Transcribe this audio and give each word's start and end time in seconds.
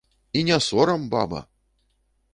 І 0.37 0.41
не 0.47 0.57
сорам, 0.67 1.05
баба! 1.13 1.45